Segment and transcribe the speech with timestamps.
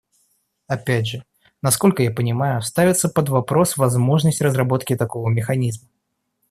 [0.65, 1.23] Опять же,
[1.61, 5.89] насколько я пониманию, ставится под вопрос возможность разработки такого механизма.